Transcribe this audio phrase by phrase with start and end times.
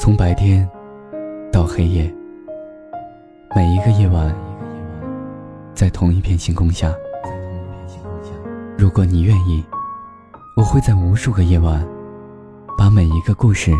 [0.00, 0.66] 从白天
[1.52, 2.10] 到黑夜，
[3.54, 4.34] 每一个夜晚，
[5.74, 6.90] 在同一片星空下。
[8.78, 9.62] 如果你愿意，
[10.56, 11.86] 我会在无数个夜晚，
[12.78, 13.72] 把每一个故事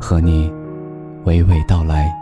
[0.00, 0.48] 和你
[1.24, 2.21] 娓娓道来。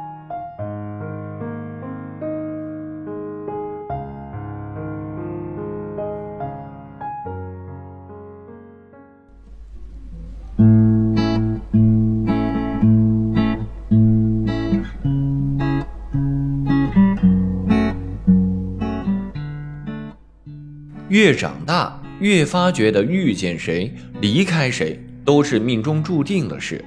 [21.10, 26.84] 越长大，越发觉得遇见谁、离开谁都是命中注定的事。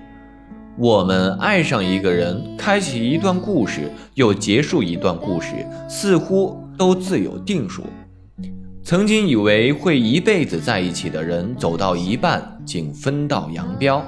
[0.78, 5.50] 我们爱上一个人，开启一段故事，又结束一段故事，
[5.90, 7.84] 似乎都自有定数。
[8.82, 14.02] 曾经以为会一辈子在一起的人，走到一半竟分道扬镳；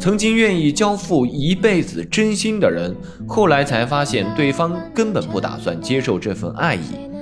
[0.00, 2.92] 曾经愿意交付一辈子真心的人，
[3.28, 7.13] 后来才发现对方根本不打算接受这份爱意。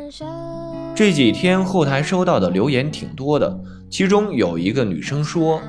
[0.94, 3.58] 这几天后台收到的留言挺多的，
[3.90, 5.60] 其中有一个女生说：“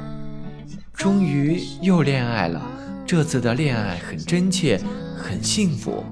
[0.94, 2.62] 终于又恋爱了，
[3.06, 4.80] 这次的恋爱很真切，
[5.18, 6.04] 很幸福。”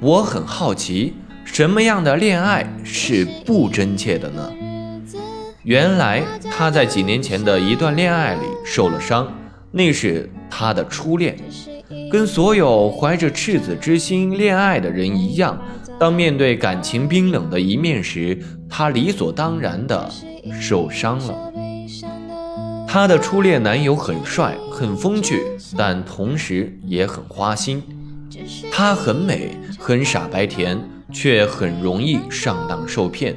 [0.00, 4.52] 我很好奇，什么样的恋爱是不真切的呢？
[5.64, 9.30] 原来她在几年前的一段恋爱里受了伤，
[9.72, 11.36] 那是她的初恋，
[12.10, 15.60] 跟所有怀着赤子之心恋爱的人一样。
[16.00, 18.38] 当面对感情冰冷的一面时，
[18.70, 20.10] 她理所当然的
[20.58, 21.52] 受伤了。
[22.88, 25.42] 她的初恋男友很帅，很风趣，
[25.76, 27.82] 但同时也很花心。
[28.72, 33.36] 她很美，很傻白甜，却很容易上当受骗。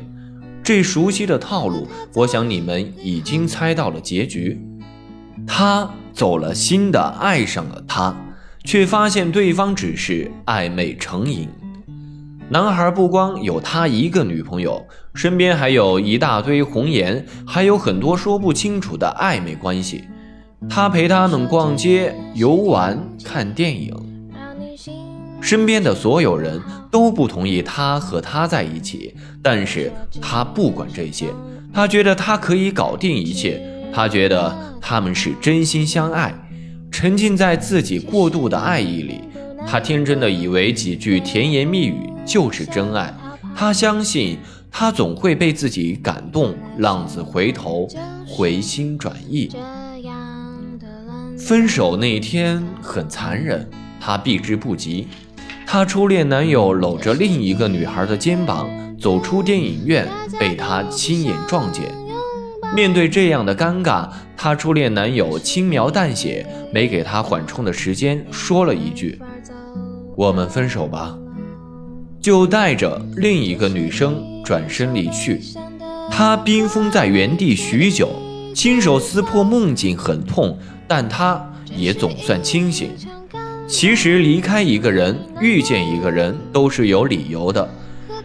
[0.63, 4.57] 这熟悉的套路，我想你们已经猜到了结局。
[5.45, 8.15] 他走了心的爱上了她，
[8.63, 11.49] 却发现对方只是暧昧成瘾。
[12.53, 20.03] 男孩不光有他一个女朋友，身边还有一大堆红颜，还有很多说不清楚的暧昧关系。
[20.69, 23.91] 他陪他们逛街、游玩、看电影，
[25.41, 26.61] 身边的所有人
[26.91, 31.33] 都不同意他和他在一起，但是他不管这些，
[31.73, 33.59] 他觉得他可以搞定一切，
[33.91, 36.31] 他觉得他们是真心相爱，
[36.91, 39.21] 沉浸在自己过度的爱意里，
[39.65, 42.12] 他天真的以为几句甜言蜜语。
[42.25, 43.13] 就是真爱，
[43.55, 44.37] 他相信
[44.71, 47.87] 他总会被自己感动，浪子回头，
[48.27, 49.51] 回心转意。
[51.37, 53.69] 分手那天很残忍，
[53.99, 55.07] 他避之不及。
[55.65, 58.69] 他初恋男友搂着另一个女孩的肩膀
[58.99, 60.07] 走出电影院，
[60.39, 61.91] 被他亲眼撞见。
[62.75, 64.07] 面对这样的尴尬，
[64.37, 69.19] 他初恋男友轻描淡写，没给他缓冲的时间，说了一句
[70.15, 71.17] ：“我们分手吧。”
[72.23, 75.41] 就带着另一个女生转身离去，
[76.09, 78.09] 他冰封在原地许久，
[78.55, 80.57] 亲手撕破梦境很痛，
[80.87, 81.45] 但他
[81.75, 82.91] 也总算清醒。
[83.67, 87.69] 其实离开一个人，遇见一个人都是有理由的。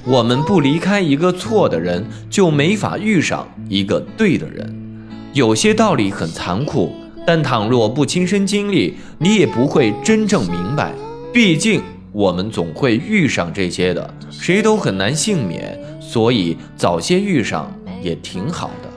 [0.05, 5.09] 我们不离开一个错的人，就没法遇上一个对的人。
[5.33, 6.95] 有些道理很残酷，
[7.27, 10.95] 但倘若不亲身经历，你也不会真正明白。
[11.33, 11.83] 毕竟。
[12.19, 18.91] 我们总会遇上这些的，谁都很难幸免，所以早些遇上也挺好的。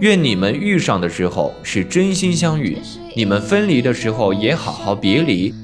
[0.00, 2.78] 愿你们遇上的时候是真心相遇，
[3.14, 5.54] 你们分离的时候也好好别离。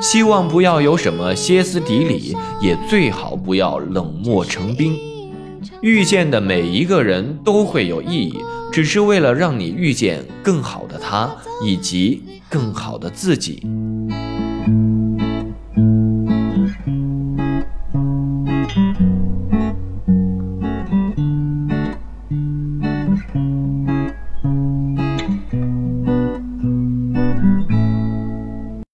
[0.00, 4.96] 希望不要有什么歇斯底里，也最好不要冷漠成冰。
[5.80, 8.38] 遇见的每一个人都会有意义，
[8.70, 11.28] 只是为了让你遇见更好的他，
[11.64, 13.66] 以及更好的自己。